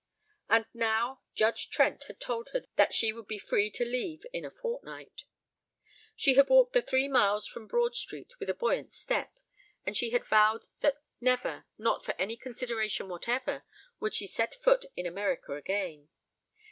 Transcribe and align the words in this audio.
And 0.49 0.65
now, 0.73 1.21
Judge 1.35 1.69
Trent 1.69 2.05
had 2.05 2.19
told 2.19 2.49
her 2.53 2.61
that 2.75 2.91
she 2.91 3.13
would 3.13 3.27
be 3.27 3.37
free 3.37 3.69
to 3.69 3.85
leave 3.85 4.23
in 4.33 4.43
a 4.43 4.49
fortnight. 4.49 5.25
She 6.15 6.33
had 6.33 6.49
walked 6.49 6.73
the 6.73 6.81
three 6.81 7.07
miles 7.07 7.45
from 7.45 7.67
Broad 7.67 7.93
Street 7.95 8.31
with 8.39 8.49
a 8.49 8.55
buoyant 8.55 8.91
step, 8.91 9.31
and 9.85 9.95
she 9.95 10.09
had 10.09 10.25
vowed 10.25 10.65
that 10.79 11.03
never, 11.21 11.65
not 11.77 12.03
for 12.03 12.15
any 12.17 12.35
consideration 12.35 13.09
whatever, 13.09 13.63
would 13.99 14.15
she 14.15 14.25
set 14.25 14.55
foot 14.55 14.85
in 14.95 15.05
America 15.05 15.53
again. 15.53 16.09